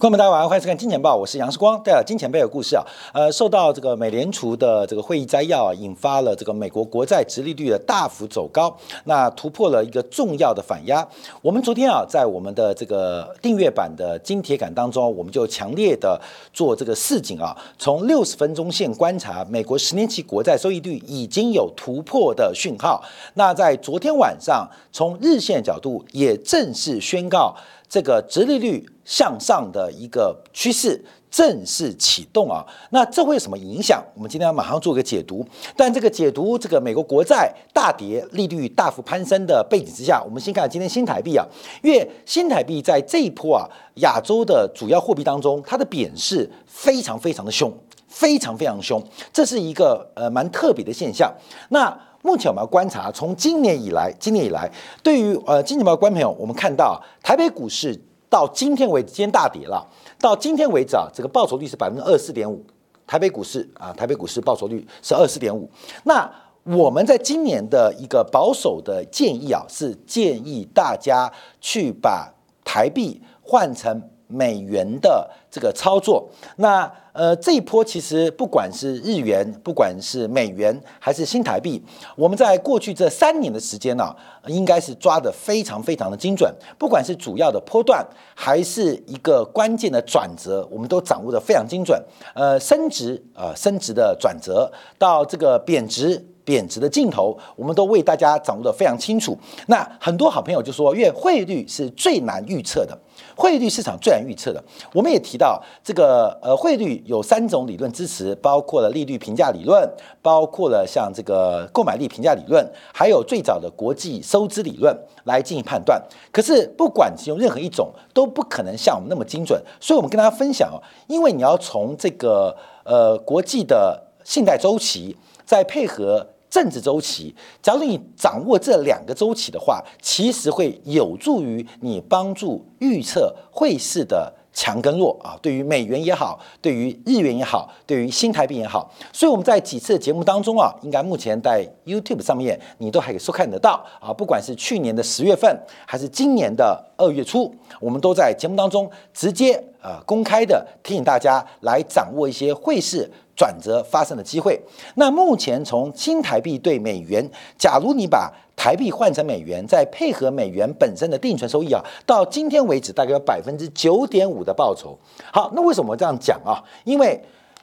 [0.00, 2.82] 观众们，大家晚上好，欢迎收看《金钱报》，我是杨世光，带来金钱背的故事啊。
[3.12, 8.74] 呃，受到这个美联储的这个会议摘要啊，引发了这个美国国债直利率的大幅走高，
[9.04, 11.06] 那突破了一个重要的反压。
[11.42, 16.18] 我们昨天啊，在我们的这个订阅版的金铁杆当中，我们就强烈的
[16.50, 23.04] 做这个示警啊，从六十分钟线观察，美国十年期国债收益率已经有突破的讯号。
[23.34, 27.54] 那在昨天晚上，从日线角度也正式宣告。
[27.90, 34.00] 这个直利率向上的一个趋势正式启动啊，那这会有什么影响？
[34.14, 35.44] 我们今天要马上做个解读。
[35.76, 41.44] 但这个解读，这个美国国债大跌、利率大幅攀升的背景之下，我们先看今天新台币啊，
[41.82, 47.72] 因为新台币在这一波啊亚洲的主要货币当中，它的贬势非常非常的凶，
[48.10, 51.32] 非常非常凶，这是一个呃蛮特别的现象。
[51.70, 54.70] 那目前我们要观察，从今年以来，今年以来，
[55.02, 59.86] 对于呃金钱豹观朋友，我们看到台北股市到今天为止，今天大跌了。
[60.18, 62.62] 到今天为止啊，这个报酬率是百分之二十四点五。
[63.06, 65.70] 台北股市啊，台北股市报酬率是二十四点五。
[66.04, 66.30] 那
[66.64, 72.30] 我们在今年的一个保守的建议啊，是建议大家去把
[72.64, 74.02] 台币换成。
[74.30, 81.82] 美元的这个操作，那呃这一波其实不管是日元，不管是美元还是新台币，
[82.16, 84.14] 我们在过去这三年的时间呢，
[84.46, 86.54] 应该是抓的非常非常的精准。
[86.78, 92.00] 不管是主要的波段，还是一个关键的转折，我们都掌握的非常精准。
[92.34, 96.24] 呃，升值啊，升值的转折到这个贬值。
[96.50, 99.38] 贬值的镜头，我们都为大家掌握的非常清楚。
[99.68, 102.98] 那很多好朋友就说，因为汇率是最难预测的，
[103.36, 104.60] 汇率市场最难预测的。
[104.92, 109.88] 我们也提到，这个呃汇率有三种理论支持，包括了利率评价理论，
[110.20, 116.02] 包括了像这个购买力评价理论，还有最早的国际收支理论来进行判断。
[116.32, 119.62] 可是不管使用任何一种，都不可能像我们那么精准。
[119.80, 126.26] 所以我们跟大家分享哦，因为你要从这个呃国际的信贷周期，再配合。
[126.50, 135.38] 政治周期，假如你掌握这两个周期的话，其实会有助于你帮助预测汇市的强跟弱啊。
[135.40, 144.12] 对于美元也好，对于日元也好，对于新台币也好，所以我们在几次节目当中啊，应该目前在 YouTube 上面你都还可以收看得到啊。
[144.12, 145.56] 不管是去年的十月份，
[145.86, 153.08] 还是今年的二月初，我们都在节目当中直接呃公开的提醒大家来掌握一些汇市。
[153.40, 154.60] 转折发生的机会。
[154.96, 164.98] 那目前从新台币对美元，假如你把台币换成美元，再配合美元本身的定存收益啊，到今天为止大概有百分之九点五的报酬。
[165.32, 166.62] 好，那为什么这样讲啊？
[166.84, 167.18] 因为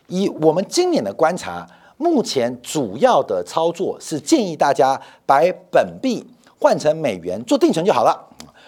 [0.07, 1.63] 以我们今年的观察，
[1.97, 6.25] 目前主要的操作是建议大家把本币
[6.59, 8.26] 换成美元做定存就好了。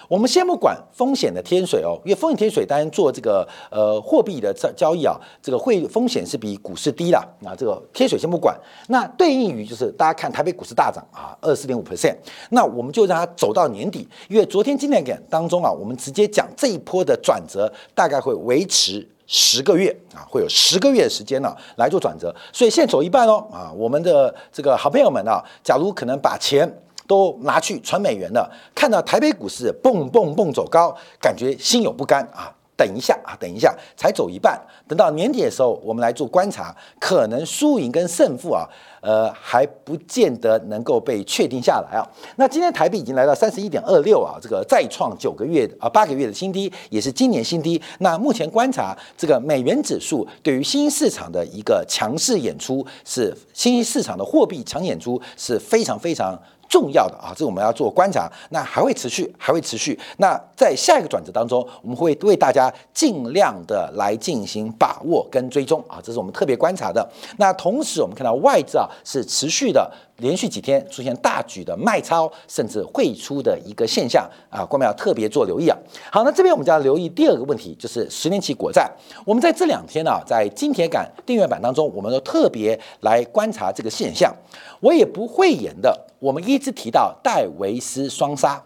[0.09, 7.23] 我们先不管风险的天水哦，因为风险天水当然做这个呃货币的交交易啊，这个会风险是比股市低的。
[7.41, 12.15] 那这个天水先不管，那对应于就是大家看台北股市大涨啊，二四点五 percent，
[12.49, 26.67] 那我们就让它走到年底，因为昨天今天点当中啊，我们直接讲这一波的转折大概会维持十个月啊，会有十个月的时间呢来做转折，所以现在走一半哦啊，我们的这个好朋友们啊，假如可能把钱。
[27.09, 32.53] 都拿去传美元了，看到台北股市蹦蹦蹦走高，感觉心有不甘啊！
[32.77, 38.63] 等一下啊，等一下，才走一半，等到年底的时候，我们来做观察，可能输赢跟胜负啊，
[39.01, 42.07] 呃，还不见得能够被确定下来啊。
[42.37, 47.81] 那今天台币已经来到三十一点二六啊，这个再创九个月啊八个月的新低，也是今年新低。
[47.97, 56.39] 那目前观察这个美元指数对于新兴市场的一个强势演出，是新兴市场的货币强演出是非常非常。
[56.69, 59.99] 重要的啊，这我们要做观察，那还会持续，还会持续。
[60.17, 67.05] 那在下一个转折当中，我们会为大家尽量的来进行把握跟追踪啊，这是我们特别观察的。
[67.37, 69.91] 那同时，我们看到外资啊是持续的。
[70.19, 75.77] 连续几天出现大举的卖超，甚至汇出的一个现象啊，我们要特别做留意啊。
[76.11, 78.89] 好，那这边我们就要留意第二个问题，就是十年期国债。
[79.25, 84.33] 我们在这两天呢，在金铁杆订阅版当中，我们都特别来观察这个现象。
[84.79, 88.63] 我也不会演的，我们一直提到戴维斯双杀。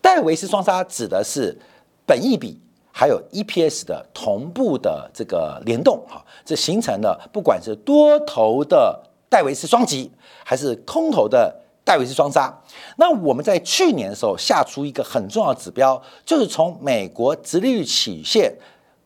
[0.00, 1.56] 戴维斯双杀指的是
[2.04, 2.60] 本益比
[2.92, 9.02] 还有 EPS 的同步的这个联动哈，这形成了不管是多头的。
[9.28, 10.10] 戴维斯双击
[10.44, 12.52] 还是空头的戴维斯双杀？
[12.96, 18.52] 那我们在去年的时候下出一个很重要的指标，就是从美国直利率曲线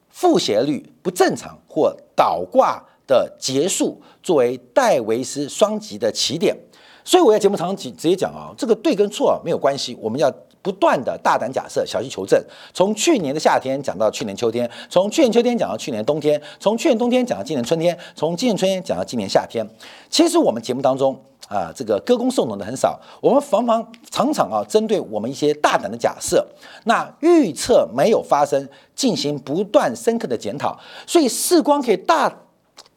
[0.08, 6.56] 负斜率不正常或倒挂的结束，作为戴维斯双击的起点。
[7.04, 10.30] 所以我在节目常常直直接讲啊，这个对跟错没有关系，我们要
[10.62, 12.42] 不断的大胆假设，小心求证。
[12.74, 19.66] 从去年的夏天讲到去年秋天，从去年秋天讲到去年冬天，从去年冬天讲到今年春天，从今年春天讲到今年夏天。
[20.08, 21.18] 其实我们节目当中
[21.48, 26.46] 啊，这个歌功颂德的很少，我们常常常常啊，针对我们一些大胆的假设，
[26.84, 30.78] 那预测没有发生，进行不断深刻的检讨。
[31.06, 32.30] 所以视光可以大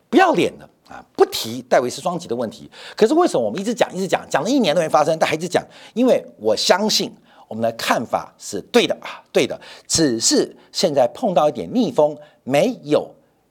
[0.09, 0.69] 不要脸的。
[0.89, 5.63] 啊，不提戴维斯双极的问题，可是为什么我们一直讲，一直讲，讲了一年都没发生，但还一直讲？
[5.93, 7.11] 因为我相信
[7.53, 9.55] 我们的看法是对的啊，对的，
[9.87, 13.07] 只是现在碰到一点逆风，没有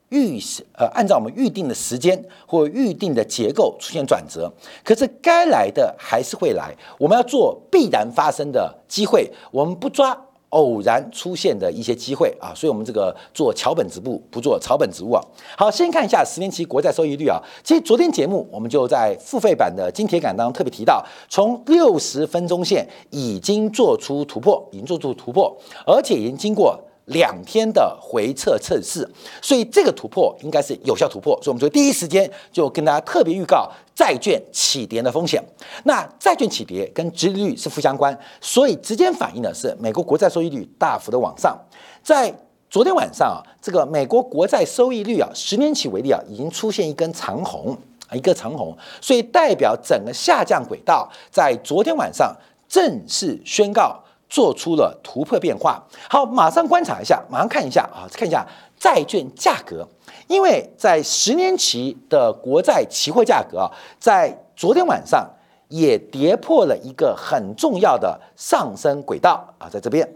[0.09, 0.41] 预
[0.73, 4.53] 呃按照我们预定的时间或预定的结构出现转折，
[4.83, 10.21] 可是该来的还是会来，我们要做必然发生的机会，我们不抓。
[10.53, 15.23] 偶然出现的一些机会啊，所以我们这个做桥本植物，不做草本植物啊。
[15.57, 17.41] 好，先看一下十年期国债收益率啊。
[17.65, 25.57] 其实昨天节目我们就在付费版的金铁杆当中特别提到，从六十分钟线已经做出突破，已经做出突破，
[25.87, 26.79] 而且已经经过。
[27.07, 29.09] 两天的回撤测试，
[29.41, 35.43] 所以这个突破应该是有效突破，所以我们就第一时间就跟大家特别预告债券起跌的风险。
[35.85, 41.59] 那债券起跌跟殖利率是负相关，所以直接反映的是美国国债收益率大幅的往上。
[42.03, 42.33] 在
[42.71, 47.77] 昨天晚上啊，这个美国国债收益率啊，十年期为例啊，已经出现一根长红
[48.09, 52.35] 啊，一个长红，所以代表整个下降轨道在昨天晚上
[52.69, 54.02] 正式宣告。
[54.33, 55.83] 做出了突破变化。
[56.09, 58.47] 好，马上观察一下，马上看一下啊，看一下
[58.79, 59.87] 债券价格，
[60.27, 63.69] 因为在十年期的国债期货价格啊，
[64.01, 65.29] 在昨天晚上
[65.69, 70.09] 也跌破了一个很重要的上升轨道啊，在这边。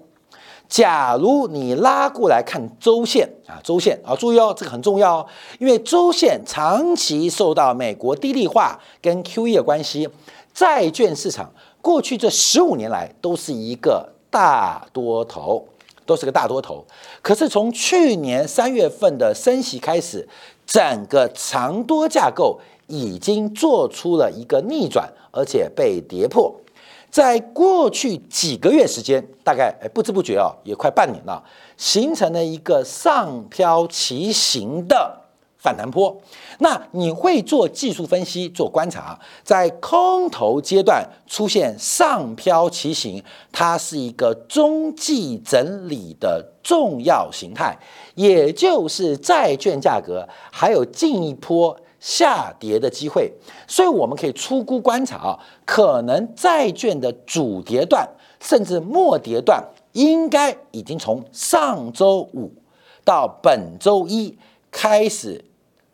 [0.66, 5.26] 假如你拉过来看周线啊，周线啊，注意哦，这个很重要哦，
[5.60, 10.08] 因为周线长期受到美国低利化跟 QE 的关系，
[10.56, 11.53] 债券市场。
[11.82, 15.69] 过去这十五年来都是一个大多头，
[16.06, 16.82] 都是个大多头。
[17.20, 20.26] 可是从去年三月份的升息开始，
[20.67, 26.53] 整个长多架构已经做出了一个逆转，而且被跌破。
[27.11, 31.44] 在过去几个月时间，大概哎不知不觉啊，也快半年了，
[31.76, 35.25] 形成了一个上飘骑行的。
[35.66, 36.16] 反弹坡，
[36.60, 43.20] 那你会做技术分析、做观察，在空头阶段出现上飘骑行，
[43.50, 47.76] 它是一个中继整理的重要形态，
[48.14, 53.32] 也就是债券价格还有进一波下跌的机会，
[53.66, 58.08] 所以我们可以粗估观察啊，可能债券的主跌段
[58.38, 59.64] 甚至末跌段，
[59.94, 62.52] 应该已经从上周五
[63.04, 64.38] 到本周一
[64.70, 65.44] 开始。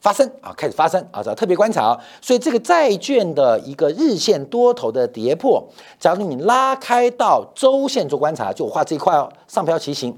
[0.03, 2.01] 发生啊，开始发生啊，要特别观察啊。
[2.21, 5.65] 所以这个债券的一个日线多头的跌破，
[5.99, 10.13] 假如你拉开到周线做观察，就我画这一块哦，上飘骑行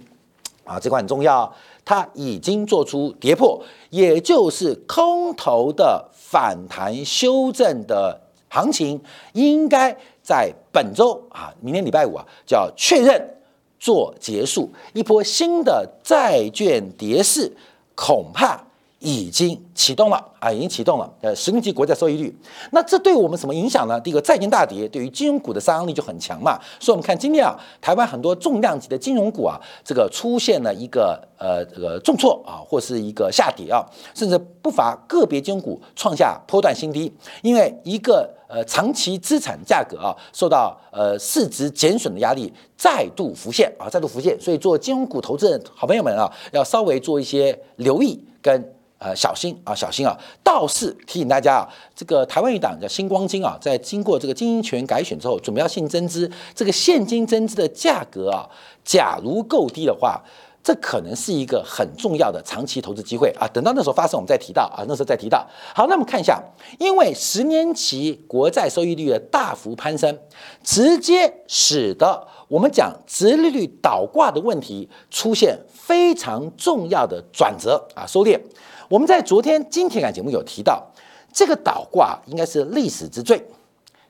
[0.65, 1.53] 啊，这块很重要，
[1.85, 8.99] 它已经做出跌破，也就是空头的反弹修正的行情，
[9.35, 13.37] 应该在本周啊，明天礼拜五啊，叫确认
[13.79, 17.53] 做结束，一波新的债券跌势，
[17.95, 18.59] 恐怕。
[19.05, 21.13] 已经启动了啊，已经启动了。
[21.21, 22.35] 呃，十年期国债收益率，
[22.73, 24.01] 那这对我们什么影响呢？
[24.01, 26.59] 第一个，债券大跌，对于金融股的杀伤力就很强嘛。
[26.81, 33.85] 所以，我们看今天啊，台湾很多重量级的金融股啊，这个出现了一个呃这个重挫啊，或是一个下跌啊，
[34.15, 44.35] 甚至不乏个别金融股创下波段新低，因为一个呃长期资产价格啊受到呃市值减损的压力再度浮现啊，再度浮现。
[44.41, 48.73] 所以，做金融股投资的好朋友们啊，要稍微做一些留意跟。
[49.05, 50.19] 呃，小心啊，小心啊！
[50.43, 56.31] 倒是提醒大家啊，这个台湾一党叫星光金啊，在经过这个经营权改选之后，准备要现增资。
[56.55, 58.49] 这个现金增资的价格啊，
[58.83, 60.23] 假如够低的话，
[60.63, 63.47] 这可能是一个很重要的长期投资机会啊。
[63.53, 65.47] 等到那时候发生，我们再提到啊，那时候再提到。
[65.75, 66.43] 好，那我们看一下，
[66.79, 70.19] 因为十年期国债收益率的大幅攀升，
[70.63, 78.41] 直接使得我们讲殖利率倒挂的问题出现非常重要的转折啊，收敛。
[78.89, 80.85] 我们在昨天金铁杆节目有提到，
[81.33, 83.43] 这个倒挂应该是历史之最。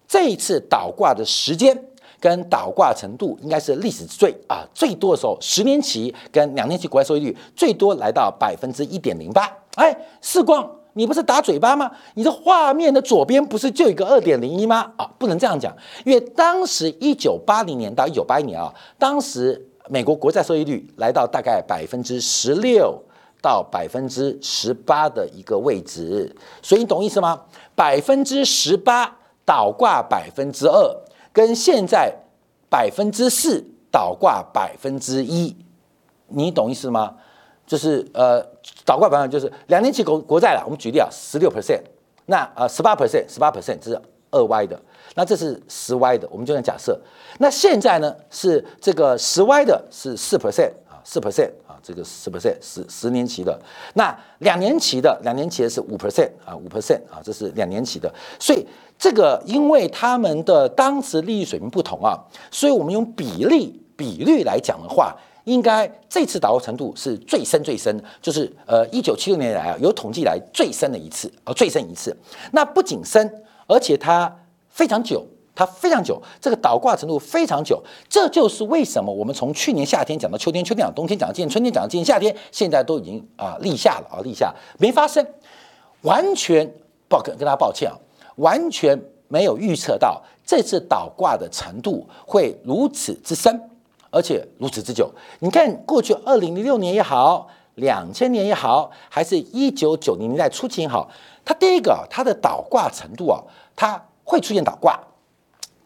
[0.07, 1.76] 这一次倒挂的时间
[2.21, 4.62] 跟倒挂程度应该是历史之最啊！
[4.75, 9.50] 最多的时候，十年期跟两年期国债收益率最多来到百分之一点零八。
[9.76, 11.90] 哎，世光，你不是打嘴巴吗？
[12.14, 14.93] 你的画面的左边不是就有一个二点零一吗？
[14.97, 23.02] 啊，不能这样讲，因为当时一九八零年到一九八一年啊，当时美国国债收益率来到大概百分之十六。
[23.44, 27.42] 到百分之十八的一个位置，所以你懂意思吗？
[27.74, 30.96] 百分之十八倒挂百分之二，
[31.30, 32.10] 跟现在
[32.70, 35.54] 百分之四，倒挂百分之一，
[36.28, 37.16] 你懂意思吗？
[37.66, 38.42] 就是呃，
[38.86, 40.62] 倒挂百分就是两年期国国债了。
[40.64, 41.82] 我们举例啊，十六 percent，
[42.24, 44.80] 那呃十八 percent，十八 percent 这是二 Y 的，
[45.16, 46.98] 那这是十 Y 的，我们就能假设。
[47.40, 51.50] 那现在呢是这个十 Y 的是四 percent 啊，四 percent，
[51.84, 53.60] 这个十 percent 十十年期的。
[53.94, 58.12] 那两年期的，两年期的是五 percent 啊，五 percent 啊，这是两年期的。
[58.40, 58.66] 所以
[58.98, 62.18] 这个因为他们的当时利率水平不同啊，
[62.50, 65.14] 所以我们用比例比率来讲的话。
[65.44, 72.16] 应该这次倒挂程度是最深最深，就是呃一九七六年来啊有统计来最深的一次啊最深一次。
[72.52, 73.30] 那不仅深，
[73.66, 74.34] 而且它
[74.70, 75.22] 非常久，
[75.54, 77.82] 它非常久，这个倒挂程度非常久。
[78.08, 85.26] 这就是为什么我们从去年夏天讲到秋天，秋天讲冬天，讲到今年春天，讲到今年夏天，现在都已经啊立夏了啊立夏没发生，
[86.02, 86.68] 完全
[87.08, 87.94] 抱跟跟大家抱歉啊，
[88.37, 93.70] 完全没有预测到这次倒挂的程度会如此之深。
[94.11, 101.11] 而且如此之久，你看过去二零零六年也好，两千年也好，还是一九九零年代初期也好，
[101.44, 103.42] 它第一个它的倒挂程度啊，
[103.75, 104.96] 它会出现倒挂，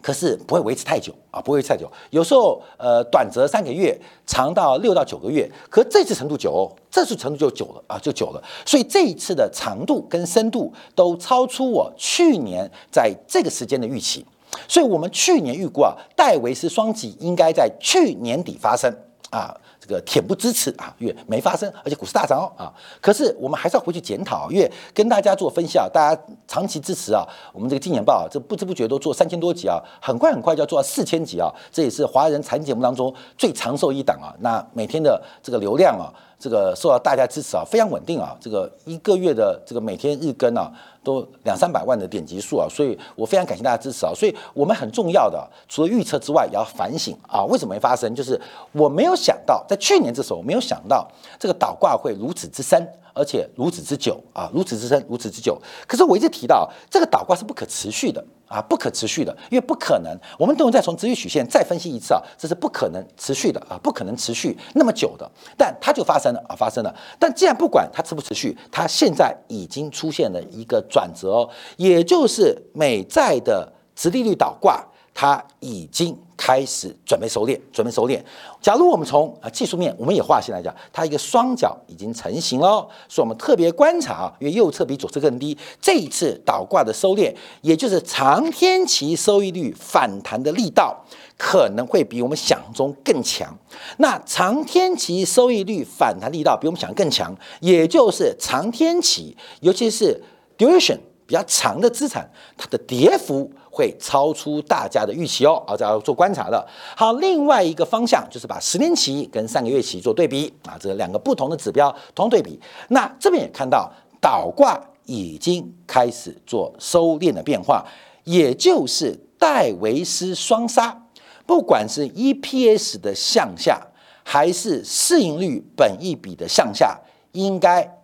[0.01, 14.25] 可是不会维持太久啊，不会太久，有时候呃短则三个月，长到六到九个月，可这次程度久，这次程度就久了啊，就久了，所以这一次的长度跟深度都超出我去年在这个时间的预期。
[14.67, 18.93] 所以，我们去年预估啊，戴维斯双极应该在去年底发生。
[19.31, 19.55] 啊，
[19.89, 22.71] 这个恬不知耻啊，越没发生，而且股市大涨哦啊。
[23.01, 34.29] 可是我们还是要回去检讨，因为跟大家做分析啊，大家长期支持啊，我们这个金年报啊，这不知不觉都做三千多集啊，很快很快就要做到四千集啊，这也是华人财经节目当中最长寿一档啊。
[34.41, 36.13] 那每天的这个流量啊。
[36.39, 38.35] 这个受到大家支持啊，非常稳定啊。
[38.39, 40.71] 这个一个月的这个每天日更啊，
[41.03, 44.13] 都两三百万的点击数啊，所以我非常感谢大家支持啊。
[44.15, 48.15] 所以我们很重要的，除了预测之外，也要反省啊，为什么没发生？
[48.15, 48.39] 就是
[48.71, 51.05] 我没有想到，在去年这时候，我没有想到
[51.37, 52.87] 这个倒挂会如此之深。
[53.13, 55.59] 而且如此之久啊，如此之深，如此之久。
[55.87, 60.17] 可是我一直提到，这个倒挂是不可持续的啊，不可持续的，因为不可能。
[60.37, 65.29] 我们等会再从直率曲线再分析一次啊，这是不可能持续的啊，不可能持续那么久的。
[65.57, 66.95] 但它就发生了啊，发生了。
[67.17, 74.85] 但既然不管它持不持续，它现在已经出现了一个转折，也就是美债的直利率倒挂。
[75.19, 78.17] 它已经开始准备收敛，准备收敛。
[78.61, 91.03] 假如我们从啊技术面，我们也划线来讲，它一个双脚已经成型了，所以我们特别观察啊，因为右侧比左侧更低，这一次倒挂的收敛，也就是长天期收益率反弹的力道，
[91.37, 93.53] 可能会比我们想象中更强。
[93.97, 100.23] 那长天期收益率反弹力道比我们想更强，也就是长天期，尤其是
[100.57, 100.99] duration。
[101.27, 106.67] 比较长的资产，它的跌幅会超出大家的预期哦，啊，这要做观察的。
[106.95, 112.59] 好，另外一个方向就是把十年期跟上个月期做对比啊，这两个不同的指标同对比。
[112.89, 117.85] 那这边也看到倒挂已经开始做收敛的变化，
[118.23, 121.05] 也就是戴维斯双杀，
[121.45, 123.81] 不管是 EPS 的向下，
[124.23, 126.99] 还是市盈率本益比的向下，
[127.31, 127.99] 应该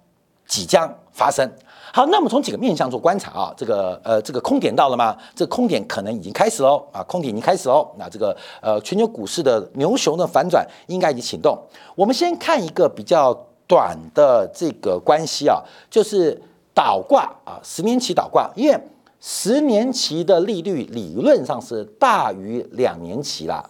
[0.47, 1.51] 即将发生。
[1.95, 5.15] 好，那我们从几个面向做观察啊，这个呃，这个空点到了吗？
[5.33, 7.89] 这个空点可能已经开始喽啊，空点已经开始喽。
[7.97, 11.57] 那这个呃，全球股市的牛熊的反转应该已经启动。
[11.95, 13.33] 我们先看一个比较
[13.65, 16.37] 短的这个关系啊，就是
[16.73, 18.77] 倒挂啊，十年期倒挂，因为
[19.21, 23.63] 十年期的利率理论上是大于两年期啦。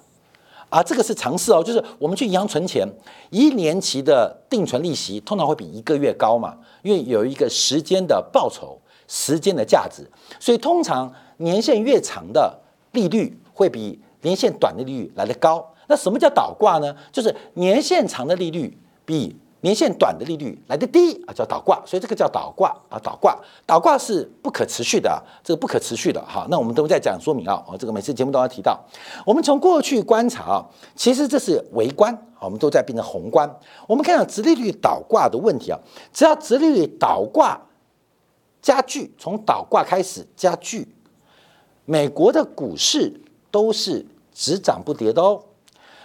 [0.70, 2.86] 啊，这个是常识哦，就是我们去银行存钱，
[3.30, 10.08] 一年期的定存利息通常会比一个月高嘛，因为有一个时间的报酬、时间的价值，
[10.40, 12.62] 所以通常年限越长的
[12.92, 15.68] 利率会比年限短的利率来得高。
[15.88, 16.96] 那什么叫倒挂呢？
[17.12, 19.36] 就是年限长的利率比。
[19.62, 23.36] 年限短的利率来的低啊，叫倒挂，所以这个叫倒挂啊，倒挂，
[23.66, 26.46] 倒挂是不可持续的，这个不可持续的哈。
[26.52, 28.80] 那我们都在讲说明啊，这个每次节目都要提到。
[29.26, 33.50] 我们从过去观察啊，其实这是微观，我们都在变成宏观。
[33.88, 35.80] 我们看到直利率倒挂的问题啊，
[36.14, 37.60] 只要直利率倒挂
[38.62, 40.88] 加剧，从倒挂开始加剧，
[41.86, 43.20] 美国的股市
[43.50, 45.42] 都是只涨不跌的哦。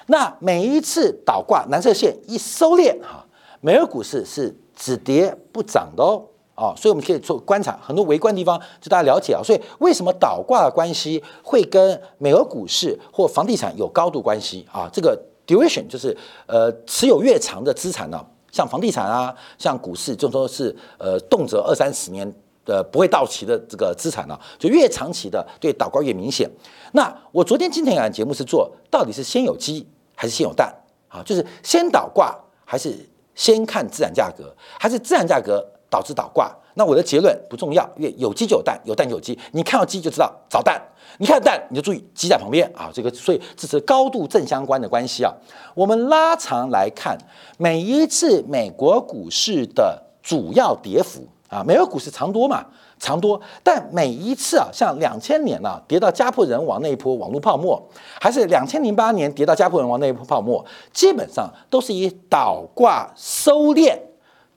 [0.06, 3.26] 那每一次倒挂，蓝色线一收敛哈。
[3.60, 6.24] 美国股市是只跌不涨的哦，
[6.54, 9.42] 啊，所以我们可以做观察很多围观的地方，就大家了解啊。
[9.42, 14.88] 所以为什么倒挂的关系会跟美国股市或房地产有高度关系啊？
[14.92, 22.30] 这个 duration 就是呃持有越长的资产呢，像房地产啊，像股市，就说是呃动辄二三十年
[22.64, 26.50] 呃不会到期的这个资产呢，就越长期的对倒挂越明显。
[26.92, 30.74] 那我昨天今天讲节目是做到底是先有鸡还是先有蛋
[31.08, 31.22] 啊？
[31.24, 32.94] 就是先倒挂还是
[33.40, 36.54] 先看自然价格，还是自然价格导致倒挂？
[36.74, 39.36] 那我的结论不重要，因为有鸡就有蛋，有蛋就有鸡。
[39.52, 40.78] 你看到鸡就知道找蛋，
[41.16, 42.90] 你看蛋你就注意鸡在旁边啊。
[42.92, 45.32] 这个所以这是高度正相关的关系啊。
[45.74, 47.16] 我们拉长来看，
[47.56, 52.66] 每一次美国股市的主要跌幅啊，美国股市长多嘛，
[53.00, 53.40] 长多。
[53.64, 57.82] 但每一次啊，像两千年啊跌到家破人亡那一波网络泡沫，
[58.20, 63.98] 还是两千零八年跌到家破人亡那一波泡沫，基本上都是以倒挂收敛。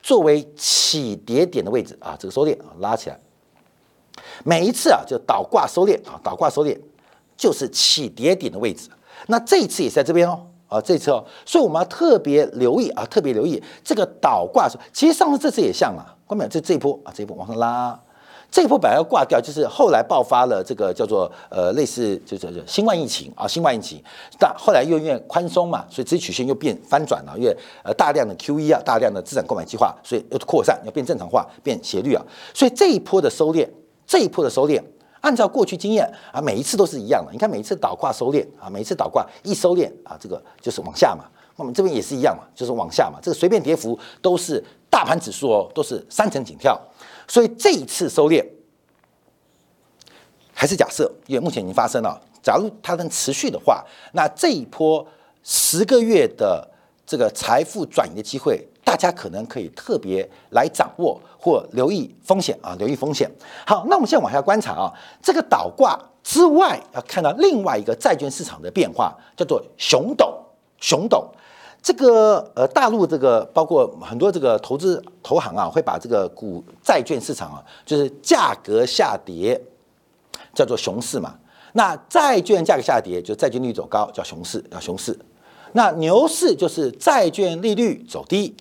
[0.02, 3.18] 作为起跌点的位置啊，这个收敛啊拉起来，
[4.44, 6.78] 每一次啊就倒挂收敛啊，倒挂收敛
[7.38, 8.90] 就是起跌点的位置。
[9.28, 14.68] 那这一次也是在这边哦，啊这次哦，所以我们要特别留意啊，特别留意这个倒挂。
[14.92, 16.50] 其实上次这次也像嘛，关没有？
[16.50, 17.98] 这这一波啊，这一波往上拉。
[18.54, 24.00] 这一波本来要挂掉，就是后来爆发了这个叫做呃类似就叫做新冠疫情啊，新冠疫情，
[24.38, 33.68] 但后来又因为宽松嘛，所以资金曲线又变翻转了，因为呃大量的 Q E 啊，大量的资产购买计划，所以又扩散，要变正常化，变斜率啊，所以这一波的收敛，
[34.06, 34.80] 这一波的收敛，
[35.22, 37.32] 按照过去经验啊，每一次都是一样的。
[37.32, 41.24] 你看每一次倒挂收敛啊，每一次倒挂一收敛啊，这个就是往下嘛。
[41.56, 46.80] 那么这边也是一样嘛，就是往下嘛，这个随便跌幅都是大盘指数哦，都是三层紧跳。
[47.26, 48.44] 所以这一次收敛
[50.52, 52.20] 还是假设，因为目前已经发生了。
[52.42, 55.06] 假如它能持续的话，那这一波
[55.42, 56.68] 十个月的
[57.06, 63.30] 这个财富转移的机会，大家可能可以特别来掌握或留意风险啊，留意风险。
[63.66, 70.38] 好，那我们现在往下观察啊，这个倒挂之外，要看到另外一个债券市场的变化，叫做熊斗，
[70.78, 71.26] 熊斗。
[71.84, 79.60] 这个呃，大陆这个包括很多这个投资投行啊，会把这个股债券市场啊，就是价格下跌，
[80.54, 81.34] 叫做熊市嘛。
[81.74, 85.14] 那债券价格下跌，就债券利率走高，叫熊市，叫熊市。
[85.72, 88.56] 那牛市就是债券利率走低，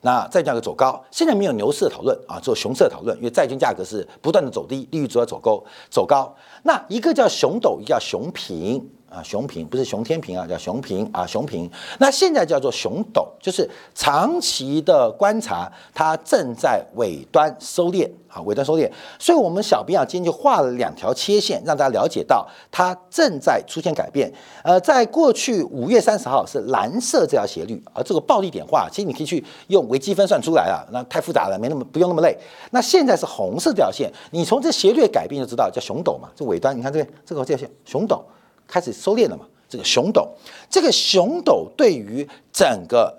[0.00, 1.00] 那债券价格走高。
[1.12, 6.34] 现在没有牛市的讨论啊，只有熊市的讨论，因为债券价格是不断的走低，利率主要走高，走高。
[6.64, 8.90] 那一个叫熊斗，一个叫熊平。
[9.10, 11.68] 啊，熊平不是熊天平啊，叫熊平啊，熊平。
[11.98, 18.88] 那现在叫做熊斗，就是长期的观察，它正在尾端收敛啊，尾端收敛。
[19.18, 24.32] 所以，我们小编啊，今天就画了两条切线，让大家了解到它正在出现改变。
[24.62, 32.38] 呃，在过去五月三十号是蓝色这条斜率，而这个暴力点画，其实你可以去用微积分算出来啊，那太复杂了，没那么不用那么累。
[32.70, 38.24] 那现在是红色这条线，你从这斜率改变就知道，叫熊斗嘛，这尾端，你看这边这个这条线，熊斗。
[38.70, 39.44] 开始收敛了嘛？
[39.68, 40.28] 这个熊斗，
[40.68, 43.16] 这个熊斗对于整个，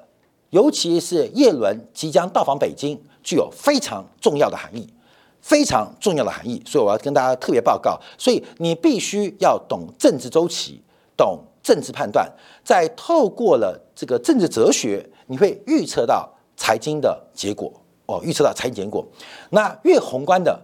[0.50, 4.86] 尤其是叶伦即将到访北京，具有非常重要的含义，
[5.42, 6.62] 非常重要的含义。
[6.66, 7.98] 所以我要跟大家特别报告。
[8.18, 10.82] 所以你必须要懂政治周期，
[11.16, 12.30] 懂政治判断，
[12.66, 17.72] 在透过了这个政治哲学，你会预测到财经的结果
[18.08, 19.06] 哦，预测到财经结果。
[19.52, 20.60] 那越宏观的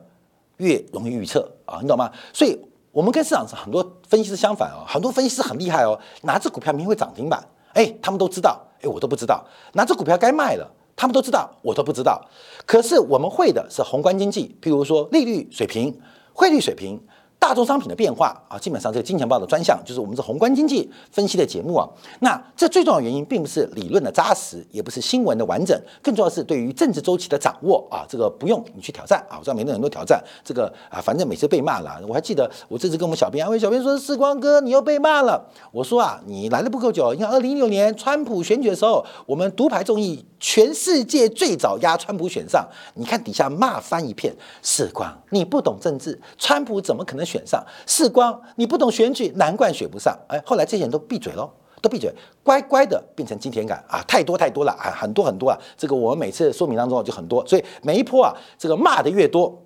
[0.57, 2.11] 越容易预测啊，你懂吗？
[2.33, 2.59] 所以。
[2.97, 7.47] 我们跟市场上很多分析师相反哦，很多分析师很厉害哦，哪只股票明天会涨停板？
[7.73, 9.45] 哎，他们都知道，哎，我都不知道。
[9.73, 10.67] 哪只股票该卖了？
[10.95, 12.19] 他们都知道，我都不知道。
[12.65, 15.95] 可是我们会的是宏观经济，譬如说利率水平、
[16.33, 16.99] 汇率水平。
[17.39, 21.87] 大宗商品的变化啊，基本上这个金钱豹的专项就是我们这宏观经济分析的节目啊。
[22.19, 28.03] 那这最重要原因，并不是理论的扎实，也不是新闻的完整，更重要是对于政治周期的掌握啊。
[28.09, 32.01] 这个不用你去挑战啊，我知道每个人都挑战这个啊，反正每次被骂了。
[32.07, 37.13] 我还记得我这次跟我们小编安慰小编说：“世光哥，你又被骂了。”我说啊，你来的不够久。
[37.13, 42.67] 你看，二零一六年川普选举的时候，我们独排众议，全世界最早压川普选上。
[42.95, 47.26] 你看底下骂翻一片，世光你不懂政治，川普怎么可能？
[47.27, 50.17] 选上世光，你不懂选举，难怪选不上。
[50.29, 51.49] 哎，后来这些人都闭嘴喽，
[51.81, 52.09] 都闭嘴，
[52.41, 55.57] 乖乖的变成金田感啊，太多太多了啊，很多很多啊。
[55.75, 59.61] 这个我们每次说明当中就很多，所以每一波啊，这个骂的越多，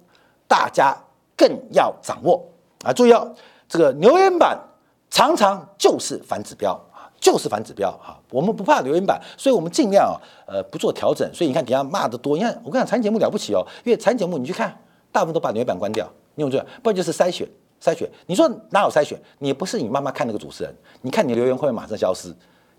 [0.47, 0.97] 大家
[1.37, 2.43] 更要掌握
[2.83, 2.91] 啊。
[2.91, 3.33] 注意哦，
[3.69, 4.59] 这个留言板
[5.11, 8.19] 常常就是反指标啊，就是反指标哈。
[8.31, 11.29] 我们不怕留言板，所以我们尽量啊，呃，不做调整。
[11.33, 14.77] 所以你看底下骂的多，你看我跟你讲，财经节目了不起哦，因为财经节目你去看，
[15.11, 16.09] 大部分都把留言板关掉。
[16.35, 17.47] 你有这，不然就是筛选，
[17.81, 18.09] 筛选。
[18.27, 19.19] 你说哪有筛选？
[19.39, 22.29] 你不是你妈妈看那个主持人，你看你留言会马上消失，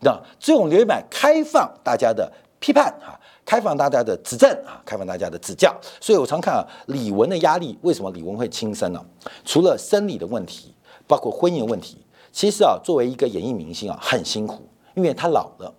[0.00, 5.74] 知道只有留言板开放大家的批判啊，开放大家的指正啊，开放大家的指教。
[6.00, 9.04] 所以我常看啊，李玟的压力为什么李玟会轻生呢？
[9.44, 10.74] 除了生理的问题，
[11.06, 11.98] 包括婚姻问题，
[12.32, 15.74] 其实啊，作为一个演艺明星啊，很辛苦，因为他老了，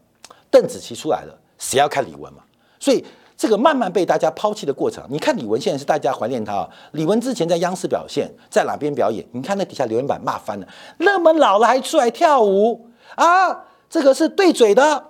[0.52, 2.44] 邓紫棋出来了，谁要看李玟嘛？
[2.80, 3.04] 所以
[3.38, 5.04] 这个慢慢被大家抛弃的过程。
[5.10, 9.26] 你看李玟现在是大家怀念他啊，李玟之前在央视表现，在哪边表演？
[9.32, 10.68] 你看那底下留言板骂翻了，
[10.98, 13.66] 那么老了还出来跳舞啊？
[13.90, 15.06] 这个是对嘴的。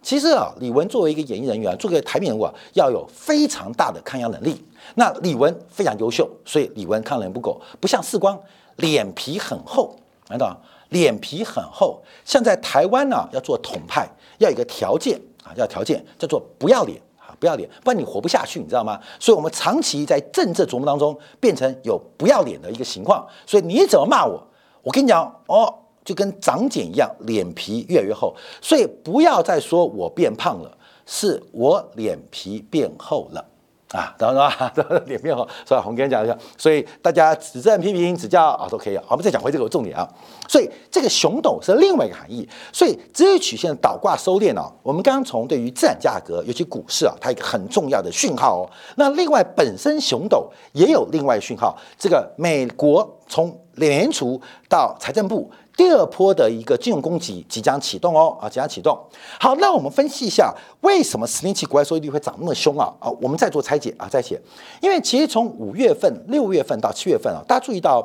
[0.00, 4.64] 其实啊，李玟作为一个演艺人员，做个台面人物啊，要有非常大的抗压能力。
[4.94, 8.38] 那李玟非常优秀，所以李玟抗能不够，不像世光
[8.76, 9.94] 脸皮很厚，
[10.28, 10.56] 难道
[10.90, 12.00] 脸皮很厚？
[12.24, 16.98] 像在台湾呢，要做统派，要有一个条件啊，要条件叫做不要脸，
[17.38, 19.00] 不要脸，不然你活不下去，你知道吗？
[19.20, 23.26] 所以我们长期在政治琢磨当中，变成有不要脸的一个情况。
[23.46, 24.42] 所以你怎么骂我，
[24.82, 25.74] 我跟你讲哦。
[26.04, 33.44] 就跟长茧一样，脸皮越来越厚，所以不要再说我变胖了，是我脸皮变厚了
[33.92, 34.72] 啊，懂了吧？
[35.06, 35.82] 脸面红，是吧？
[35.86, 38.96] 我跟你讲一下，所以大家指正批评指教啊都可以。
[38.98, 40.06] 好，我们再讲回这个重点啊。
[40.46, 42.46] 所以这个熊斗是另外一个含义。
[42.72, 48.70] 所以这一曲线倒挂收敛啊，我们刚刚从对于资产价格，尤其股市啊，它一个很重要的讯号哦。
[48.96, 55.50] 那另外本身熊斗也有另外讯号，这个美国从联储到财政部。
[55.76, 58.98] 第二波的一个金融攻击即将启动哦，啊，即将启动。
[59.38, 62.92] 好，那我们分析一下为什么十年期国债收益率会涨那么凶啊？
[62.98, 64.40] 啊，我们再做拆解啊，再解。
[64.80, 68.04] 因为其实从五月份、六月份到七月份啊，大家注意到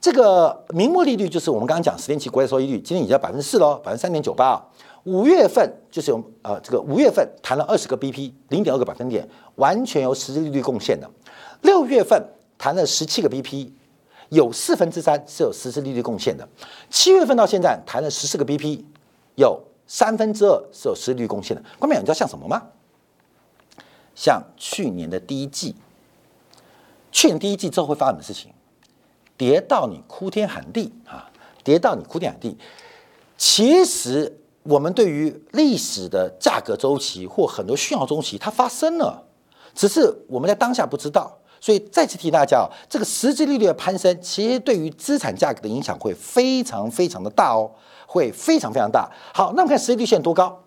[0.00, 4.66] 这个名目利率，就是我们刚刚讲十年期国债收益率，今天已经百分之四喽，百分之三点九八啊。
[5.04, 11.08] 五月份就是有呃，这个五月份谈了二十个 BP，零点二个百分点，完全由实际利率贡献的。
[11.60, 12.20] 六月份
[12.58, 13.70] 谈了十七个 BP。
[14.30, 16.48] 有四分之三是有实质利率贡献的，
[16.90, 18.82] 七月份到现在谈了十四个 BP，
[19.36, 21.62] 有三分之二是有实质利率贡献的。
[21.78, 22.62] 关键你知道像什么吗？
[24.14, 25.76] 像去年的第一季，
[27.12, 28.52] 去年第一季之后会发生什么事情？
[29.36, 31.30] 跌到你哭天喊地啊！
[31.62, 32.56] 跌到你哭天喊地。
[33.36, 39.22] 其实我们对于历史的价格周期或很多讯号周期，它发生了，
[39.74, 41.38] 只是我们在当下不知道。
[41.60, 47.70] 所以再次提大家哦，这个实际利率的攀升，其实对于资产价格的影响会非常非常的大哦，
[48.06, 49.10] 会非常非常大。
[49.34, 50.62] 好，那我们看实际利率现在多高？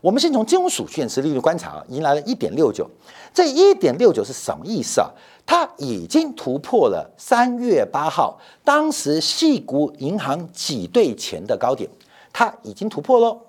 [0.00, 2.88] 我们先从金融署现实利率观察啊，迎来了一点六九。
[3.34, 5.10] 这一点六九是什么意思啊？
[5.44, 11.90] 它已经突破了三月八号当时系股银行挤兑前的高点，
[12.32, 13.47] 它已经突破喽。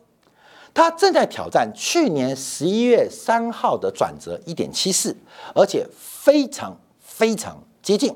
[0.80, 5.14] 它正在挑战去年十一月三号的转折一点七四，
[5.54, 5.86] 而且。
[6.22, 8.16] 非常非常接近，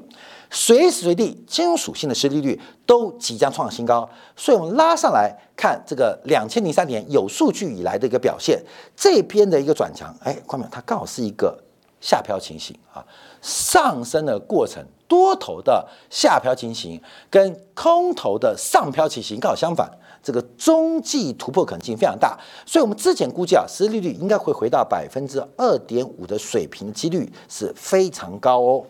[0.52, 8.62] 随时随地金属性的实利率都即将创新高，所以我们拉上来看这个两千零三年有数据以来的一个表现，
[8.96, 11.58] 这边的一个转强，哎，看到它刚好是一个
[12.02, 13.04] 下飘情形啊，
[13.42, 19.90] 上升的过程，多头的下飘情形跟空头的上飘情形刚好相反。
[20.24, 28.86] 这个中继突破可能性非常大，所以我们之前估计啊，实际利率应该会回到百分之二点五的水平，几率是非常高哦。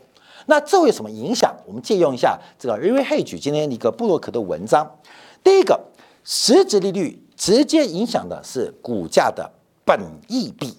[0.46, 1.52] 那这会有什么影响？
[1.65, 5.00] 我们借用一下这个 Ray Hedge 今天一个布洛克的文章。
[5.43, 5.80] 第一个，
[6.24, 9.50] 实质利率直接影响的是股价的
[9.84, 10.78] 本益比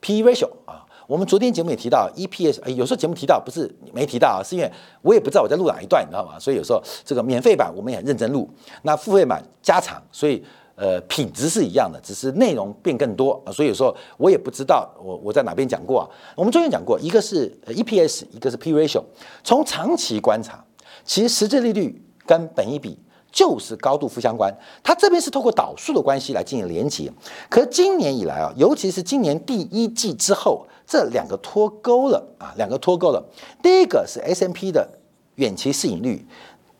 [0.00, 0.86] P/E ratio 啊。
[1.10, 4.70] 我们昨天节目也提到 EPS，哎有时候节目提到不是没提到啊，是因为
[5.02, 6.38] 我也不知道我在录哪一段，你知道吗？
[6.38, 8.48] 所以有时候这个免费版我们也很认真录，
[8.82, 10.40] 那付费版加长，所以
[10.76, 13.50] 呃品质是一样的，只是内容变更多啊。
[13.50, 16.06] 所以有时候我也不知道我我在哪边讲过啊。
[16.36, 19.02] 我们昨天讲过，一个是 EPS，一个是 P ratio。
[19.42, 20.64] 从长期观察，
[21.04, 22.96] 其实实质利率跟本益比
[23.30, 24.54] 就是高度负相关。
[24.82, 27.12] 它这边是透过导数的关系来进行连接，
[27.48, 30.66] 可是今年以来啊，尤其是今年第一季之后。
[30.86, 33.24] 这两个脱钩了啊，两个脱钩了。
[33.62, 34.88] 第一个是 S M P 的
[35.36, 36.26] 远期市盈率，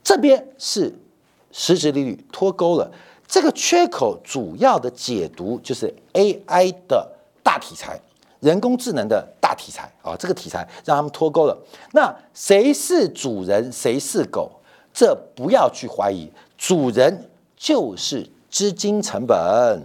[0.02, 0.92] 这边是
[1.52, 2.90] 实质利率脱钩了。
[3.28, 7.08] 这个缺口主要的解读就是 A I 的
[7.44, 8.00] 大题材，
[8.40, 11.56] 人工智能的大题材啊，这个题材让他们脱钩了。
[11.92, 14.50] 那谁是主人，谁是狗？
[14.92, 19.82] 这不要去怀疑，主人就是资金成本。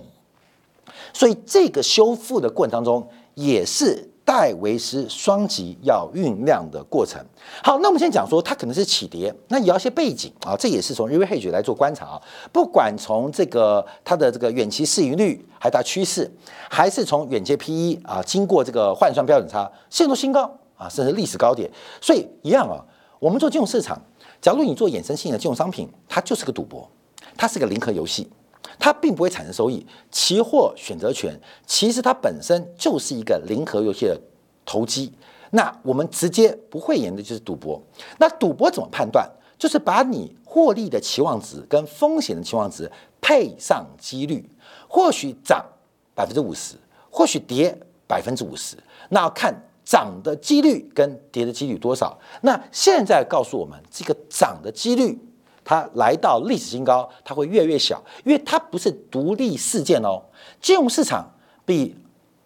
[1.13, 4.09] 所以这个修复的过程当中也是。
[4.27, 7.23] 戴维斯双极要酝酿的过程。
[7.63, 12.21] 好，那我们先讲说它可能是起跌，那也要一些背景啊，这也是从 r e v e Hedge 来做观察啊。
[12.51, 16.27] 不管从这个它的这个远期市盈率，还它趋势，
[16.67, 21.69] 还是从远期 PE 啊，经过这个换算标准差，现出新高啊，甚至历史高点。
[22.01, 22.83] 所以一样啊，
[23.19, 24.01] 我们做金融市场，
[24.45, 26.87] 假如你做衍生性的金融商品，它就是个赌博，
[27.35, 28.29] 它是个零和游戏。
[28.77, 29.83] 它并不会产生收益。
[30.11, 34.21] 期货选择权其实它本身就是一个零和游戏的
[34.63, 35.11] 投机。
[35.49, 37.81] 那我们直接不会演的就是赌博。
[38.19, 39.27] 那赌博怎么判断？
[39.57, 44.47] 就是把你获利的期望值跟风险的期望值配上几率，
[44.87, 45.65] 或许涨
[46.13, 46.75] 百分之五十，
[47.09, 48.77] 或许跌百分之五十，
[49.09, 52.19] 那要看涨的几率跟跌的几率多少。
[52.41, 55.17] 那现在告诉我们，这个涨的几率
[55.63, 60.21] 它来到历史新高，它会越来越小，因为它不是独立事件哦。
[60.59, 61.31] 金融市场
[61.63, 61.95] 比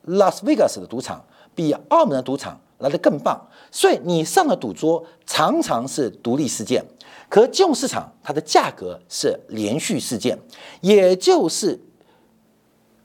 [0.04, 1.25] 拉斯维加斯的赌场、
[1.56, 6.84] 比澳门的赌场来的更棒，所以你上的赌桌常常是独立事件。
[7.30, 10.38] 可金融市场它的价格是连续事件，
[10.82, 11.80] 也就是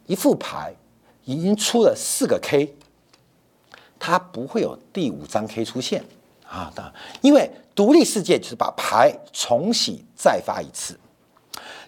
[0.07, 0.75] 一副牌
[1.25, 2.75] 已经出了四个 K，
[4.07, 6.05] 它不会有第五张 K 出现
[6.47, 6.71] 啊！
[6.75, 10.95] 当然，因为独立事件就是把牌重洗再发一次，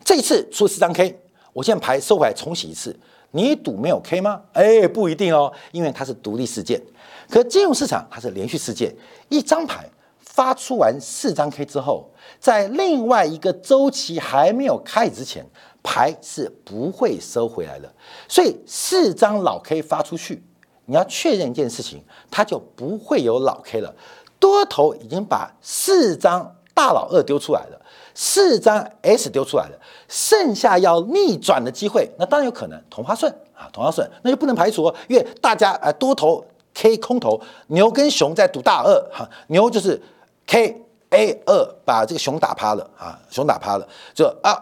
[0.02, 1.20] 这一次出四张 K，
[1.52, 2.98] 我现在牌收回来重洗一次，
[3.32, 4.40] 你赌没有 K 吗？
[4.54, 6.80] 哎，不一定哦，因为它是独立事件。
[7.28, 8.96] 可金融市场它是连续事件，
[9.28, 9.86] 一张牌。
[10.18, 15.46] 发出完四张 K 之后，在另外一个周期还没有开始之前，
[15.82, 17.90] 牌是不会收回来的。
[18.26, 20.42] 所以四张老 K 发出去，
[20.86, 23.94] 你要确认一件事情，它就不会有老 K 了。
[24.40, 27.80] 多头已经把四张大老二丢出来了，
[28.14, 36.44] 四张 S 丢出来了，剩下要逆转的机会，那当然有可能同花顺啊，同花顺，那就不能排除，因为大家啊多头
[36.74, 40.02] K 空头牛跟熊在赌大二哈，牛就是。
[40.48, 44.54] K A 二把这个熊打趴了啊，熊打趴了，就啊，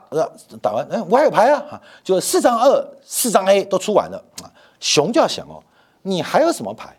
[0.62, 4.48] 打完，哎，我还有牌啊，哈，就四张二，四张 A 都出完了啊，
[4.80, 5.62] 熊就要想哦，
[6.04, 6.96] 你还有什么牌？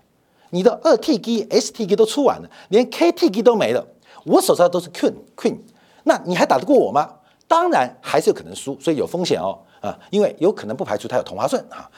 [0.51, 3.85] 你的二 T G S T G 都出完了，连 K T G 都没了，
[4.25, 5.57] 我手上都是 Queen Queen，
[6.03, 7.09] 那你还打得过我吗？
[7.47, 11.89] 当然还是有可能输，所以有风险哦，啊，因为有可能不排除他有同花顺啊。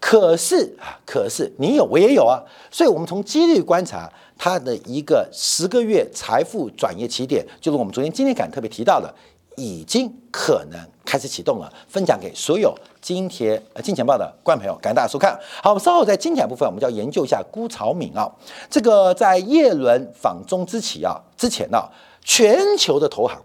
[0.00, 9.12] 可是啊，可是你有我也有啊，所以我们从几率观察它的一个十个月财富转移起点，就是我们昨天今天感特别提到的，
[9.56, 11.72] 已经可能开始启动了。
[11.88, 15.38] 分享给所有金铁呃金钱报的观众朋友，感谢大家收看。
[15.62, 18.30] 好，我们稍后在金钱部分，我们就要研究一下辜朝敏啊，
[18.68, 21.88] 这个在叶伦访中之起啊之前呢，
[22.22, 23.40] 全球的投行。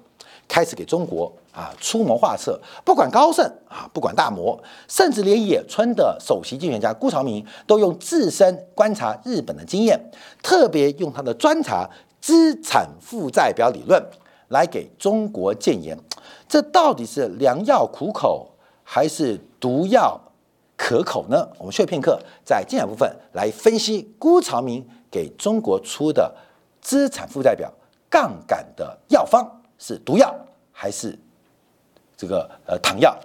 [0.51, 10.09] 开始给中国啊出谋划策，不管高盛啊，不管大摩，甚至连野村的首席经济学家辜朝明都用自身观察日本的经验，
[10.41, 11.87] 特别用他的专查
[12.19, 14.03] 资产负债表理论
[14.49, 15.97] 来给中国建言。
[16.47, 18.49] 这到底是良药苦口
[18.83, 20.19] 还是毒药
[20.77, 21.47] 可口呢？
[21.57, 26.33] 我们休片刻，在精彩部分来分析辜朝明给中国出的
[26.81, 27.71] 资产负债表
[28.09, 29.61] 杠杆的药方。
[29.77, 30.35] 是毒药
[30.73, 31.17] 还是
[32.17, 33.17] 这个呃糖药？